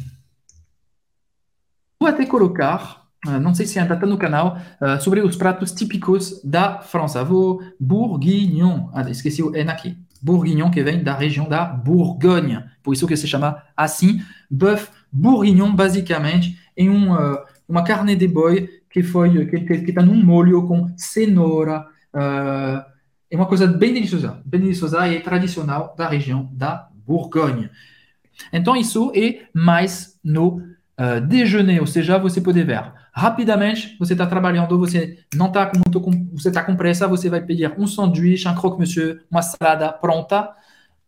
Vou 1.99 2.09
até 2.09 2.25
colocar, 2.25 3.07
uh, 3.25 3.39
não 3.39 3.53
sei 3.53 3.65
se 3.65 3.79
ainda 3.79 3.93
está 3.93 4.05
no 4.05 4.17
canal, 4.17 4.57
uh, 4.81 5.01
sobre 5.01 5.21
os 5.21 5.37
pratos 5.37 5.71
típicos 5.71 6.41
da 6.43 6.79
França. 6.79 7.23
Vou 7.23 7.61
bourguignon, 7.79 8.89
ah, 8.93 9.09
esqueci 9.09 9.41
o 9.41 9.55
N 9.55 9.71
aqui. 9.71 9.97
Bourguignon, 10.21 10.69
que 10.69 10.83
vem 10.83 11.01
da 11.01 11.13
região 11.13 11.47
da 11.47 11.63
Bourgogne. 11.63 12.65
Por 12.83 12.93
isso 12.93 13.07
que 13.07 13.15
se 13.15 13.25
chama 13.25 13.63
assim, 13.77 14.21
bœuf 14.51 14.91
bourguignon, 15.11 15.73
basicamente, 15.75 16.57
em 16.75 16.89
um, 16.89 17.13
uh, 17.13 17.37
uma 17.67 17.83
carne 17.83 18.15
de 18.15 18.27
boi 18.27 18.69
que 18.89 19.03
foi 19.03 19.45
que 19.45 19.89
está 19.89 20.01
num 20.01 20.23
molho 20.23 20.67
com 20.67 20.91
cenoura. 20.97 21.85
Uh, 22.13 22.83
é 23.31 23.35
uma 23.35 23.45
coisa 23.45 23.67
bem 23.67 23.93
deliciosa, 23.93 24.41
bem 24.45 24.61
deliciosa 24.61 25.07
e 25.07 25.19
tradicional 25.19 25.93
da 25.97 26.07
região 26.07 26.49
da 26.51 26.89
Bourgogne. 27.05 27.69
Então, 28.51 28.75
isso 28.75 29.11
é 29.15 29.41
mais 29.53 30.17
no 30.23 30.57
uh, 30.57 31.21
déjeuner, 31.27 31.81
ou 31.81 31.87
seja, 31.87 32.17
você 32.17 32.41
pode 32.41 32.63
ver 32.63 32.91
rapidamente, 33.11 33.97
você 33.99 34.13
está 34.13 34.25
trabalhando, 34.25 34.77
você 34.77 35.19
não 35.35 35.47
está 35.47 35.65
com 35.65 35.77
muito, 35.77 35.99
você 36.31 36.47
está 36.47 36.63
com 36.63 36.75
pressa, 36.75 37.07
você 37.07 37.29
vai 37.29 37.41
pedir 37.41 37.73
um 37.77 37.85
sanduíche, 37.85 38.47
um 38.47 38.55
croque-monsieur, 38.55 39.21
uma 39.29 39.41
salada 39.41 39.91
pronta. 39.91 40.49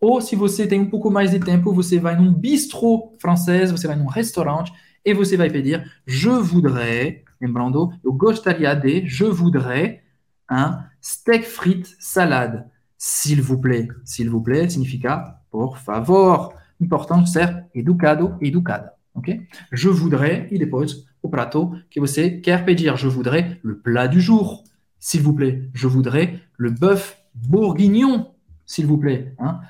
Ou 0.02 0.20
se 0.20 0.36
você 0.36 0.66
tem 0.66 0.80
um 0.82 0.90
pouco 0.90 1.12
mais 1.12 1.30
de 1.30 1.40
tempo, 1.40 1.72
você 1.74 2.00
vai 2.00 2.16
num 2.16 2.34
bistrô 2.34 3.14
francês, 3.20 3.72
você 3.72 3.88
vai 3.88 3.96
num 3.96 4.08
restaurante 4.08 4.74
e 5.06 5.14
você 5.14 5.38
vai 5.38 5.50
pedir 5.50 5.90
je 6.08 6.30
voudrais, 6.30 7.22
lembrando, 7.40 7.94
eu 8.04 8.12
gostaria 8.12 8.74
de, 8.74 9.08
je 9.08 9.26
voudrais 9.26 10.02
un 10.50 10.84
steak 11.02 11.46
frites 11.46 11.96
salade. 12.00 12.66
S'il 12.98 13.42
vous 13.42 13.60
plaît. 13.60 13.88
S'il 14.04 14.30
vous 14.30 14.42
plaît 14.42 14.70
significa 14.70 15.40
por 15.50 15.78
favor. 15.78 16.54
Important 16.80 17.26
ser 17.26 17.66
educado, 17.76 18.38
educada. 18.42 18.94
Ok? 19.14 19.40
Je 19.72 19.90
voudrais, 19.90 20.48
e 20.52 20.58
depois 20.58 21.06
o 21.22 21.30
prato 21.30 21.76
que 21.90 22.00
você 22.00 22.42
quer 22.42 22.66
pedir. 22.66 22.96
Je 22.98 23.08
voudrais 23.08 23.60
le 23.64 23.78
plat 23.78 24.08
du 24.08 24.20
jour, 24.20 24.64
s'il 25.00 25.22
vous 25.22 25.34
plaît. 25.34 25.70
Je 25.74 25.88
voudrais 25.88 26.40
le 26.58 26.72
bœuf 26.72 27.18
bourguignon, 27.36 28.32
s'il 28.66 28.88
vous 28.88 28.98
plaît. 28.98 29.34
Hein? 29.38 29.62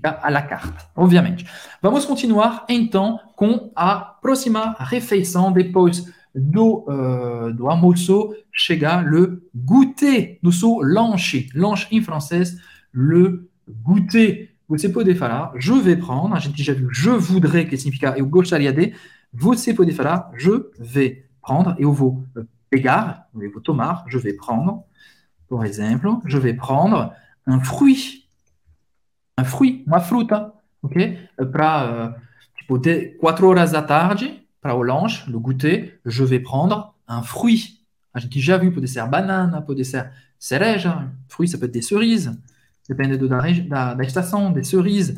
À 0.00 0.30
la 0.30 0.42
carte, 0.42 0.86
obviamente. 0.94 1.44
Vamos 1.82 2.04
continuar 2.04 2.64
então 2.68 3.18
com 3.34 3.72
a 3.74 3.96
próxima 3.96 4.76
refeição. 4.78 5.50
Depois 5.52 6.04
do, 6.32 6.84
uh, 6.88 7.52
do 7.52 7.68
almoço 7.68 8.32
chega 8.52 9.00
le 9.00 9.42
goûter, 9.54 10.38
seu 10.52 10.78
lanche. 10.82 11.48
Lanche 11.54 11.88
em 11.90 12.00
francês, 12.00 12.56
le 12.92 13.48
goûter. 13.82 14.50
Você 14.68 14.88
pode 14.88 15.14
falar, 15.14 15.52
je 15.56 15.72
vais 15.72 15.96
prendre, 15.96 16.34
a 16.34 16.38
gente 16.38 16.62
já 16.62 16.74
viu, 16.74 16.92
je 16.92 17.10
voudrais, 17.10 17.64
que 17.64 17.76
significa 17.76 18.14
eu 18.18 18.26
gostaria 18.26 18.72
de, 18.72 18.92
você 19.32 19.72
pode 19.72 19.92
falar, 19.92 20.30
je 20.36 20.50
vais 20.78 21.24
prendre, 21.40 21.74
eu 21.78 21.90
vou 21.92 22.22
pegar, 22.68 23.28
eu 23.34 23.50
vou 23.50 23.62
tomar, 23.62 24.04
je 24.08 24.18
vais 24.18 24.34
prendre, 24.34 24.82
por 25.48 25.64
exemplo, 25.64 26.20
je 26.26 26.36
vais 26.36 26.52
prendre 26.52 27.12
un 27.46 27.60
fruit, 27.60 28.27
un 29.38 29.44
fruit, 29.44 29.84
uma 29.86 30.00
fruta, 30.00 30.52
ok? 30.82 31.16
Para, 31.52 32.16
tipo, 32.56 32.80
4 33.20 33.46
horas 33.46 33.70
da 33.72 33.82
tarde, 33.82 34.42
para 34.60 34.74
le 34.74 35.38
goûter, 35.38 36.00
je 36.04 36.24
vais 36.24 36.40
prendre 36.40 36.94
un 37.06 37.22
fruit. 37.22 37.78
A 38.12 38.18
gente 38.18 38.40
já 38.40 38.56
viu, 38.56 38.72
pode 38.72 38.88
ser 38.88 39.06
banana, 39.06 39.62
pode 39.62 39.84
ser 39.84 40.10
cereja, 40.38 41.08
fruit, 41.28 41.46
ça 41.46 41.56
peut 41.56 41.66
être 41.66 41.72
des 41.72 41.82
cerises, 41.82 42.36
depende 42.88 43.16
da, 43.16 43.94
da, 43.94 44.50
des 44.50 44.64
cerises, 44.64 45.16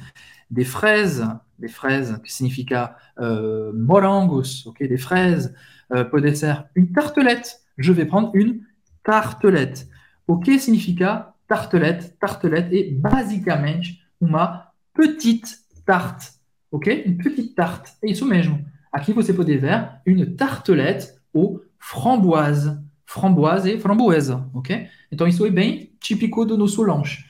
des 0.51 0.65
fraises, 0.65 1.27
des 1.59 1.69
fraises 1.69 2.21
que 2.23 2.31
significa 2.31 2.97
euh, 3.19 3.73
morangos, 3.73 4.67
ok, 4.67 4.87
des 4.87 4.99
fraises, 4.99 5.55
euh, 5.93 6.05
pode 6.05 6.33
une 6.75 6.93
tartelette. 6.93 7.61
Je 7.79 7.93
vais 7.93 8.05
prendre 8.05 8.31
une 8.35 8.61
tartelette. 9.03 9.89
O 10.27 10.39
que 10.39 10.59
significa 10.59 11.35
tartelette? 11.49 12.19
Tartelette 12.21 12.73
est 12.73 12.93
basicamente 12.93 14.00
uma 14.21 14.69
petite 14.95 15.57
tarte, 15.85 16.29
ok? 16.71 17.05
Une 17.07 17.17
petite 17.17 17.55
tarte. 17.55 17.93
É 18.05 18.11
isso 18.11 18.27
mesmo. 18.27 18.65
Aqui 18.93 19.13
você 19.13 19.33
pode 19.33 19.57
ver 19.57 19.91
une 20.07 20.27
tartelette 20.37 21.15
aux 21.35 21.61
framboises. 21.79 22.79
Framboise 23.07 23.73
e 23.73 23.81
framboesa, 23.81 24.49
ok? 24.55 24.89
Então 25.11 25.27
isso 25.27 25.45
é 25.45 25.51
bem 25.51 25.93
típico 25.99 26.45
do 26.45 26.57
nosso 26.57 26.81
lanche. 26.85 27.25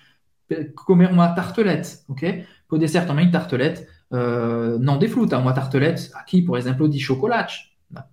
Comer 0.75 1.11
uma 1.11 1.35
tartelette, 1.35 2.01
ok? 2.07 2.45
Pode 2.69 2.87
ser 2.87 3.07
também 3.07 3.31
tartelette 3.31 3.87
uh, 4.11 4.79
não 4.79 4.99
de 4.99 5.09
fruta, 5.09 5.39
uma 5.39 5.55
tartelette 5.55 6.11
aqui, 6.13 6.43
por 6.43 6.59
exemplo, 6.59 6.87
de 6.87 7.01
chocolate, 7.01 7.73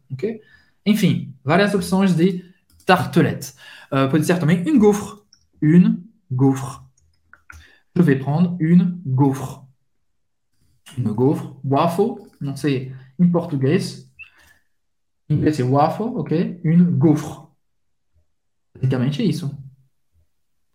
ok? 0.09 0.39
Enfim, 0.85 1.33
várias 1.43 1.73
opções 1.73 2.15
de 2.15 2.45
tartelette. 2.85 3.53
Uh, 3.91 4.09
pode 4.09 4.25
ser 4.25 4.39
também 4.39 4.63
une 4.65 4.79
gaufre, 4.79 5.17
une 5.61 5.97
gaufre. 6.31 6.86
Je 7.97 8.03
vais 8.03 8.19
prendre 8.19 8.55
une 8.59 9.01
gaufre. 9.07 9.65
Une 10.99 11.11
gaufre, 11.13 11.55
waffle, 11.63 12.29
não 12.39 12.55
sei 12.55 12.93
em 13.17 13.27
português. 13.27 14.07
Em 15.27 15.33
inglês 15.33 15.59
é 15.59 15.63
waffle, 15.63 16.05
ok? 16.15 16.61
Une 16.63 16.83
gaufre. 16.91 17.47
Basicamente 18.75 19.27
isso. 19.27 19.51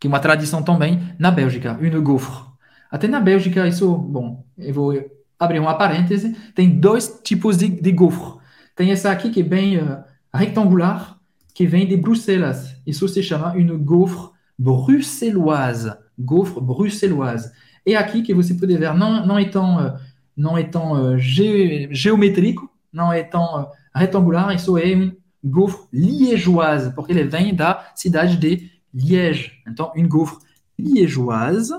Que 0.01 0.09
uma 0.09 0.19
tradição 0.19 0.65
também 0.65 1.15
na 1.17 1.31
Bélgica, 1.31 1.79
une 1.81 2.01
gaufre. 2.01 2.45
Até 2.91 3.07
na 3.07 3.21
Bélgica, 3.21 3.69
isso, 3.69 3.97
bom, 3.97 4.45
eu 4.59 4.75
vou 4.75 4.93
abrir 5.39 5.61
uma 5.61 5.79
parêntese, 5.79 6.35
tem 6.57 6.81
dois 6.81 7.21
tipos 7.23 7.57
de, 7.57 7.69
de 7.69 7.93
gaufre. 7.93 8.41
Tem 8.75 8.91
essa 8.91 9.13
aqui 9.13 9.31
que 9.31 9.43
é 9.43 9.45
bem 9.45 9.79
uh, 9.79 10.03
retangular, 10.35 11.21
que 11.55 11.69
vem 11.69 11.87
de 11.87 11.97
Bruxelas. 11.97 12.75
Isso 12.85 13.07
se 13.07 13.23
chama 13.23 13.55
une 13.55 13.79
gaufre 13.79 14.33
bruxelloise. 14.59 16.02
Gaufre 16.19 16.61
bruxelloise. 16.61 17.51
E 17.85 17.95
aqui 17.95 18.23
que 18.23 18.35
você 18.35 18.55
pode 18.55 18.77
ver, 18.77 18.95
não, 18.95 19.27
não 19.27 19.39
é 19.39 19.45
tão... 19.45 19.87
Uh, 19.87 20.13
não 20.37 20.57
é 20.57 20.65
tão 20.65 20.93
uh, 20.93 21.19
ge 21.19 21.89
geométrico, 21.91 22.71
não 22.93 23.13
é 23.13 23.23
tão 23.23 23.63
uh, 23.63 23.67
retangular, 23.95 24.55
isso 24.55 24.79
é 24.79 24.95
um 24.95 25.15
gaufre 25.45 25.87
liégeoise, 25.93 26.95
porque 26.95 27.13
ele 27.13 27.25
vem 27.25 27.55
da 27.55 27.93
cidade 27.95 28.37
de 28.37 28.71
Liège. 28.95 29.53
Então, 29.67 29.93
une 29.95 30.09
gaufre 30.09 30.39
liégeoise, 30.79 31.75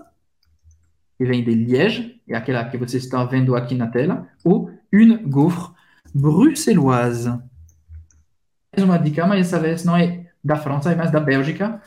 que 1.18 1.26
vem 1.26 1.44
de 1.44 1.54
Liège, 1.54 2.22
é 2.28 2.36
aquela 2.36 2.66
que 2.66 2.78
você 2.78 2.98
está 2.98 3.24
vendo 3.24 3.56
aqui 3.56 3.76
na 3.76 3.88
tela, 3.88 4.28
ou 4.44 4.72
une 4.92 5.18
gaufre 5.18 5.74
bruxelloise. 6.14 7.30
Mais 8.76 8.84
uma 8.84 8.98
dica, 8.98 9.26
mas 9.26 9.48
essa 9.48 9.60
vez 9.60 9.84
não 9.84 9.96
é 9.96 10.28
da 10.44 10.56
França, 10.56 10.96
mais 10.96 11.12
da 11.12 11.20
Bélgica. 11.20 11.82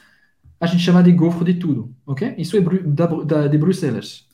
A 0.60 0.66
gente 0.66 0.82
chama 0.82 1.02
de 1.02 1.12
gaufre 1.12 1.52
de 1.52 1.60
tudo, 1.60 1.94
ok? 2.06 2.34
Isso 2.38 2.56
é 2.56 2.60
da, 2.60 3.06
da, 3.06 3.46
de 3.46 3.58
Bruxelas. 3.58 4.26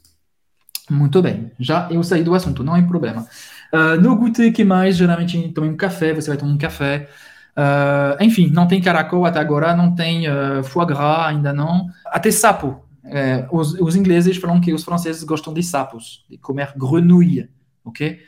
Muito 0.91 1.23
bem, 1.23 1.51
já 1.59 1.89
eu 1.91 2.03
saí 2.03 2.23
do 2.23 2.35
assunto, 2.35 2.63
não 2.63 2.77
é 2.77 2.83
problema. 2.83 3.27
Uh, 3.73 4.01
no 4.01 4.17
goûter, 4.17 4.53
que 4.53 4.65
mais? 4.65 4.97
Geralmente 4.97 5.49
toma 5.53 5.67
um 5.67 5.77
café, 5.77 6.13
você 6.13 6.29
vai 6.29 6.37
tomar 6.37 6.53
um 6.53 6.59
café. 6.59 7.09
Uh, 7.57 8.23
enfim, 8.23 8.51
não 8.51 8.67
tem 8.67 8.81
caracol 8.81 9.25
até 9.25 9.39
agora, 9.39 9.75
não 9.75 9.95
tem 9.95 10.29
uh, 10.29 10.63
foie 10.63 10.87
gras 10.87 11.27
ainda 11.27 11.53
não. 11.53 11.87
Até 12.07 12.31
sapo. 12.31 12.85
É, 13.05 13.49
os, 13.51 13.75
os, 13.75 13.97
ingleses 13.97 14.37
falam 14.37 14.61
que 14.61 14.73
os 14.73 14.85
franceses 14.85 15.25
gostam 15.25 15.53
de 15.53 15.63
sapos, 15.63 16.25
de 16.31 16.39
comer 16.39 16.73
grenouille, 16.77 17.51
ok? 17.85 18.21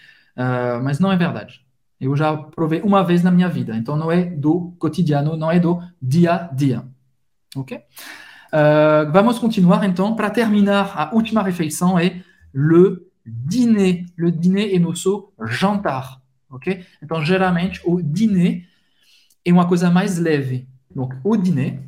mas 0.83 0.99
não 0.99 1.13
é 1.13 1.17
verdade. 1.17 1.65
Eu 2.01 2.17
já 2.17 2.37
provei 2.37 2.83
uma 2.83 3.05
vez 3.05 3.23
na 3.23 3.31
minha 3.31 3.49
vida, 3.49 3.77
então 3.77 3.97
não 3.97 4.11
é 4.11 4.25
do 4.25 4.75
cotidiano, 4.81 5.37
não 5.37 5.49
é 5.49 5.61
do 5.61 5.81
dia 6.03 6.35
a 6.35 6.39
dia, 6.53 6.85
ok? 7.57 7.81
vamos 9.13 9.39
continuar 9.39 9.85
então. 9.85 10.15
Para 10.15 10.31
terminar, 10.31 10.93
a 10.97 11.15
última 11.15 11.43
refeição 11.43 11.99
é 11.99 12.23
le 12.55 13.01
dîner. 13.27 14.07
Le 14.17 14.31
dîner 14.31 14.75
é 14.75 14.79
nosso 14.79 15.33
jantar, 15.43 16.21
ok? 16.49 16.85
Então, 17.03 17.25
geralmente, 17.25 17.81
o 17.85 18.01
dîner 18.01 18.69
é 19.45 19.53
uma 19.53 19.67
coisa 19.67 19.91
mais 19.91 20.19
leve. 20.19 20.69
Donc, 20.95 21.15
au 21.25 21.37
dîner, 21.37 21.81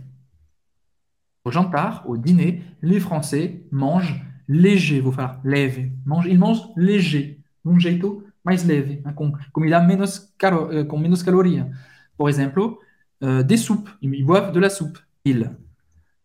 au 1.44 1.52
jantar, 1.52 2.02
au 2.08 2.16
dîner, 2.16 2.62
les 2.82 3.00
Français 3.00 3.62
mangent 3.70 4.20
léger, 4.48 5.00
vou 5.00 5.12
falar 5.12 5.40
leve. 5.44 5.92
Mange, 6.04 6.26
ils 6.26 6.38
mangent 6.38 6.68
léger, 6.76 7.40
um 7.64 7.78
jeito 7.78 8.24
mais 8.44 8.64
leve, 8.64 9.00
né? 9.04 9.12
com 9.12 9.32
comida 9.52 9.80
menos, 9.80 10.32
caro, 10.38 10.72
eh, 10.72 10.84
com 10.84 10.98
menos 10.98 11.22
caloria. 11.22 11.70
Por 12.16 12.28
exemplo, 12.28 12.78
uh, 13.20 13.42
des 13.42 13.58
soupes. 13.58 13.90
Ils 14.00 14.24
boivent 14.24 14.52
de 14.52 14.60
la 14.60 14.70
soupe. 14.70 14.98
Ils 15.26 15.50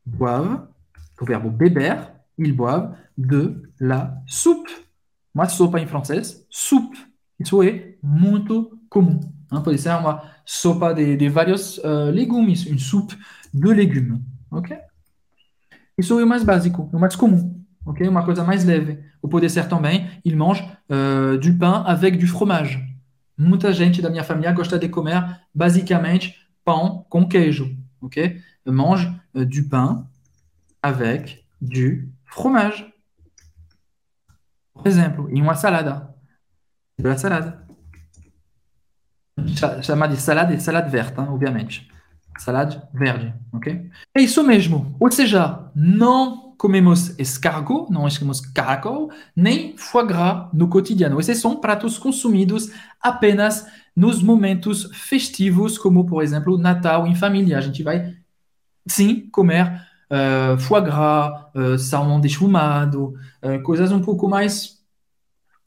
boivent, 0.05 0.67
o 1.19 1.25
verbo 1.25 1.49
beber, 1.49 2.13
ils 2.37 2.55
boivent 2.55 2.95
de 3.17 3.63
la 3.79 4.21
soupe. 4.27 4.69
Uma 5.33 5.49
sopa 5.49 5.79
em 5.79 5.87
francês, 5.87 6.45
soupe. 6.51 6.97
Isso 7.39 7.63
é 7.63 7.95
muito 8.03 8.79
comum. 8.89 9.19
Hein, 9.51 9.61
pode 9.63 9.79
ser 9.79 9.89
uma 9.95 10.21
sopa 10.45 10.93
de, 10.93 11.17
de 11.17 11.29
vários 11.29 11.79
uh, 11.79 12.11
legumes, 12.13 12.67
une 12.67 12.77
soupe 12.77 13.17
de 13.51 13.73
légumes. 13.73 14.21
Ok? 14.51 14.77
Isso 15.97 16.19
é 16.19 16.23
o 16.23 16.27
mais 16.27 16.43
básico, 16.43 16.87
o 16.93 16.99
mais 16.99 17.15
comum. 17.15 17.59
Ok? 17.83 18.07
Uma 18.07 18.23
coisa 18.23 18.43
mais 18.43 18.63
leve. 18.63 18.99
Ou 19.19 19.29
pode 19.29 19.49
ser 19.49 19.67
também, 19.67 20.11
il 20.23 20.35
mange 20.37 20.63
uh, 20.89 21.39
du 21.39 21.53
pain 21.57 21.83
avec 21.87 22.19
du 22.19 22.27
fromage. 22.27 22.79
Muita 23.35 23.73
gente 23.73 23.99
da 23.99 24.11
minha 24.11 24.23
família 24.23 24.51
gosta 24.51 24.77
de 24.77 24.87
comer 24.89 25.41
basicamente 25.55 26.35
pão 26.63 27.03
com 27.09 27.27
queijo. 27.27 27.75
Ok? 27.99 28.39
Mange 28.65 29.11
uh, 29.33 29.45
du 29.45 29.67
pain 29.67 30.07
avec 30.81 31.45
du 31.61 32.11
fromage. 32.25 32.91
Por 34.73 34.87
exemplo, 34.87 35.29
em 35.29 35.41
uma 35.41 35.55
salada. 35.55 36.15
De 36.97 37.07
la 37.07 37.17
salada. 37.17 37.65
Chama 39.81 40.07
de 40.07 40.17
salada 40.17 40.53
e 40.53 40.59
salada 40.59 40.89
verde, 40.89 41.19
hein, 41.19 41.27
obviamente. 41.29 41.91
Salada 42.37 42.89
verde, 42.93 43.33
ok? 43.51 43.89
É 44.15 44.21
isso 44.21 44.43
mesmo. 44.43 44.95
Ou 44.99 45.11
seja, 45.11 45.71
não 45.75 46.51
comemos 46.61 47.17
escargot, 47.17 47.91
não 47.91 48.07
comemos 48.07 48.39
caracol, 48.39 49.11
nem 49.35 49.75
foie 49.77 50.05
gras 50.05 50.47
no 50.53 50.67
cotidiano. 50.67 51.19
Esses 51.19 51.39
são 51.39 51.59
pratos 51.59 51.97
consumidos 51.97 52.71
apenas 53.01 53.65
nos 53.95 54.21
momentos 54.21 54.89
festivos, 54.93 55.77
como, 55.77 56.05
por 56.05 56.21
exemplo, 56.21 56.59
Natal 56.59 57.07
em 57.07 57.15
família. 57.15 57.57
A 57.57 57.61
gente 57.61 57.81
vai, 57.81 58.15
sim, 58.87 59.29
comer 59.31 59.81
uh, 60.11 60.57
foie 60.59 60.81
gras, 60.81 61.45
uh, 61.55 61.77
salmão 61.77 62.19
desfumado, 62.19 63.13
uh, 63.41 63.61
coisas 63.63 63.91
um 63.91 64.01
pouco 64.01 64.27
mais, 64.27 64.79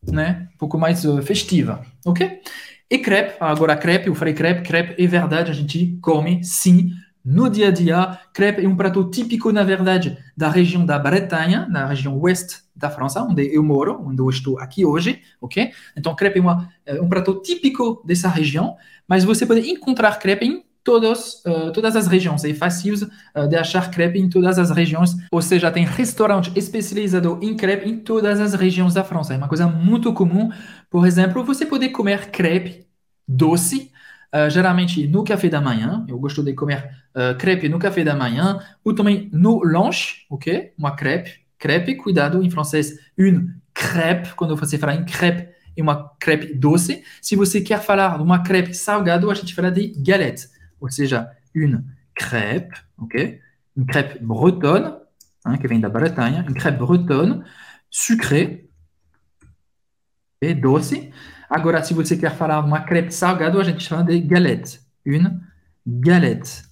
né, 0.07 0.49
um 0.55 0.59
pouco 0.59 0.79
mais 0.79 1.03
festiva, 1.25 1.85
ok? 2.05 2.41
E 2.91 2.99
crepe, 2.99 3.37
agora 3.41 3.77
crepe, 3.77 4.09
eu 4.09 4.15
falei 4.15 4.35
crepe, 4.35 4.63
crepe 4.63 5.03
é 5.03 5.07
verdade, 5.07 5.51
a 5.51 5.55
gente 5.55 5.99
come 6.03 6.45
sim 6.45 6.91
no 7.25 7.49
dia 7.49 7.69
a 7.69 7.71
dia. 7.71 8.21
Crepe 8.35 8.63
é 8.63 8.69
um 8.69 8.77
prato 8.77 9.03
típico, 9.09 9.51
na 9.51 9.65
verdade, 9.65 10.19
da 10.37 10.51
região 10.51 10.85
da 10.85 10.99
Bretanha, 10.99 11.67
na 11.67 11.87
região 11.87 12.21
oeste 12.21 12.59
da 12.77 12.91
França, 12.91 13.23
onde 13.23 13.47
eu 13.55 13.63
moro, 13.63 14.05
onde 14.05 14.21
eu 14.21 14.29
estou 14.29 14.59
aqui 14.59 14.85
hoje, 14.85 15.23
ok? 15.41 15.73
Então, 15.97 16.15
crepe 16.15 16.39
é 16.39 16.43
uma, 16.43 16.69
um 17.01 17.09
prato 17.09 17.41
típico 17.41 18.03
dessa 18.05 18.29
região, 18.29 18.77
mas 19.09 19.25
você 19.25 19.47
pode 19.47 19.69
encontrar 19.71 20.19
crepe 20.19 20.45
em 20.45 20.63
todos, 20.85 21.43
uh, 21.47 21.73
todas 21.73 21.97
as 21.97 22.07
regiões. 22.07 22.45
É 22.45 22.53
fácil 22.53 22.95
uh, 22.95 23.49
de 23.49 23.57
achar 23.57 23.91
crepe 23.91 24.19
em 24.21 24.29
todas 24.29 24.59
as 24.59 24.71
regiões. 24.71 25.17
Ou 25.33 25.41
seja, 25.41 25.71
tem 25.71 25.85
restaurante 25.85 26.53
especializado 26.55 27.41
em 27.43 27.57
crepe 27.57 27.89
em 27.89 27.97
todas 27.99 28.39
as 28.39 28.53
regiões 28.53 28.93
da 28.93 29.03
França. 29.03 29.33
É 29.33 29.39
uma 29.39 29.49
coisa 29.49 29.67
muito 29.67 30.13
comum. 30.13 30.51
Por 30.91 31.07
exemplo, 31.07 31.43
você 31.43 31.65
pode 31.65 31.89
comer 31.89 32.31
crepe 32.31 32.87
doce, 33.27 33.91
uh, 34.33 34.51
geralmente 34.51 35.09
no 35.09 35.25
café 35.25 35.49
da 35.49 35.61
manhã. 35.61 36.05
Eu 36.07 36.19
gosto 36.19 36.43
de 36.43 36.53
comer 36.53 37.03
crepe 37.39 37.69
no 37.69 37.79
café 37.79 38.05
da 38.05 38.15
manhã. 38.15 38.61
Ou 38.85 38.95
também 38.95 39.31
no 39.33 39.65
lanche, 39.65 40.27
ok? 40.29 40.73
Uma 40.77 40.95
crepe. 40.95 41.45
Crepe, 41.59 41.95
cuidado, 41.95 42.43
em 42.43 42.51
francês, 42.51 42.99
une 43.17 43.55
crêpe. 43.73 44.35
Quando 44.35 44.55
você 44.55 44.77
fala 44.77 44.95
em 44.95 45.05
crepe, 45.05 45.49
é 45.77 45.83
uma 45.83 46.11
crepe 46.21 46.53
doce. 46.53 47.03
Se 47.23 47.37
você 47.37 47.61
quer 47.61 47.81
falar 47.81 48.19
de 48.19 48.23
uma 48.23 48.43
crepe 48.43 48.75
salgado, 48.75 49.31
a 49.31 49.35
gente 49.35 49.55
fala 49.55 49.71
de 49.71 49.95
galette 49.97 50.49
seja, 50.89 51.31
une 51.55 51.85
crêpe, 52.15 52.75
ok? 52.99 53.41
Une 53.77 53.87
crêpe 53.87 54.23
bretonne, 54.23 54.99
hein, 55.45 55.59
qui 55.59 55.67
vient 55.67 55.79
de 55.79 55.89
Bretagne, 55.89 56.45
une 56.49 56.55
crêpe 56.55 56.79
bretonne, 56.79 57.45
sucrée 57.91 58.69
et 60.41 60.55
doce. 60.55 60.95
Agora, 61.51 61.83
se 61.83 61.95
você 61.95 62.17
quer 62.17 62.35
falar 62.35 62.61
uma 62.61 62.81
crêpe 62.81 63.13
salgada, 63.13 63.61
a 63.61 63.65
gente 63.65 63.83
chama 63.83 64.05
de 64.05 64.19
galette. 64.21 64.81
Une 65.05 65.41
galette. 65.87 66.65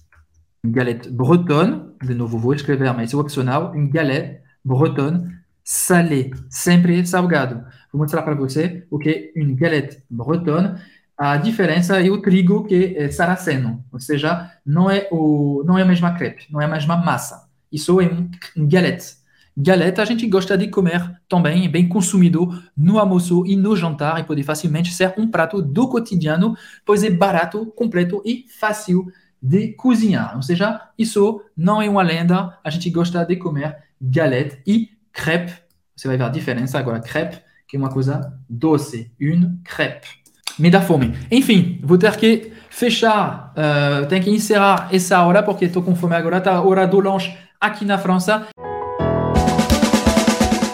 Une 0.63 0.71
galette 0.71 1.09
bretonne, 1.11 1.93
de 2.01 2.13
novo 2.13 2.37
vou 2.37 2.53
escrever, 2.53 2.93
mas 2.93 3.13
é 3.13 3.17
opcional, 3.17 3.73
une 3.75 3.89
galette 3.89 4.41
bretonne 4.63 5.43
salée, 5.63 6.31
sempre 6.49 7.05
salgado. 7.05 7.63
Vou 7.91 8.01
mostrar 8.01 8.23
para 8.23 8.35
você 8.35 8.85
o 8.89 8.97
que 8.97 9.09
é 9.09 9.39
une 9.39 9.55
galette 9.55 10.03
bretonne. 10.09 10.79
A 11.25 11.37
diferença 11.37 12.05
é 12.05 12.11
o 12.11 12.21
trigo 12.21 12.65
que 12.65 12.97
é 12.97 13.09
saraceno, 13.09 13.81
ou 13.93 13.97
seja, 13.97 14.51
não 14.65 14.91
é, 14.91 15.07
o, 15.09 15.63
não 15.65 15.77
é 15.77 15.81
a 15.81 15.85
mesma 15.85 16.13
crepe, 16.13 16.47
não 16.51 16.59
é 16.59 16.65
a 16.65 16.67
mesma 16.67 16.97
massa. 16.97 17.47
Isso 17.71 18.01
é 18.01 18.07
um, 18.07 18.29
galette. 18.67 19.15
Galette 19.55 20.01
a 20.01 20.05
gente 20.05 20.27
gosta 20.27 20.57
de 20.57 20.67
comer 20.67 21.17
também, 21.29 21.69
bem 21.69 21.87
consumido 21.87 22.49
no 22.75 22.99
almoço 22.99 23.45
e 23.45 23.55
no 23.55 23.73
jantar, 23.73 24.19
e 24.19 24.25
pode 24.25 24.43
facilmente 24.43 24.93
ser 24.93 25.13
um 25.17 25.25
prato 25.31 25.61
do 25.61 25.87
cotidiano, 25.87 26.57
pois 26.85 27.05
é 27.05 27.09
barato, 27.09 27.67
completo 27.67 28.21
e 28.25 28.43
fácil 28.59 29.09
de 29.41 29.69
cozinhar. 29.75 30.35
Ou 30.35 30.41
seja, 30.41 30.89
isso 30.97 31.41
não 31.55 31.81
é 31.81 31.89
uma 31.89 32.03
lenda, 32.03 32.59
a 32.61 32.69
gente 32.69 32.89
gosta 32.89 33.23
de 33.23 33.37
comer 33.37 33.77
galette 34.01 34.61
e 34.67 34.89
crepe. 35.13 35.53
Você 35.95 36.05
vai 36.05 36.17
ver 36.17 36.25
a 36.25 36.29
diferença 36.29 36.77
agora, 36.77 36.99
crepe, 36.99 37.41
que 37.65 37.77
é 37.77 37.79
uma 37.79 37.89
coisa 37.89 38.37
doce, 38.49 39.09
une 39.21 39.57
crepe. 39.63 40.22
Me 40.57 40.69
dá 40.69 40.81
fome. 40.81 41.13
Enfim, 41.31 41.79
vou 41.83 41.97
ter 41.97 42.15
que 42.17 42.51
fechar, 42.69 43.53
uh, 43.55 44.05
tenho 44.07 44.23
que 44.23 44.29
encerrar 44.29 44.89
essa 44.91 45.21
hora 45.21 45.43
porque 45.43 45.65
estou 45.65 45.83
com 45.83 45.95
fome 45.95 46.15
agora, 46.15 46.41
tá 46.41 46.55
a 46.55 46.61
hora 46.61 46.87
do 46.87 46.99
lanche 46.99 47.35
aqui 47.59 47.85
na 47.85 47.97
França. 47.97 48.47